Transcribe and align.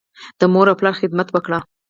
د 0.39 0.41
مور 0.53 0.67
او 0.71 0.77
پلار 0.79 0.93
خدمت 1.01 1.27
وکړئ. 1.31 1.61